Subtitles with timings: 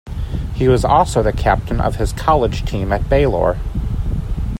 [0.55, 3.59] He was also the captain of his college team at Baylor.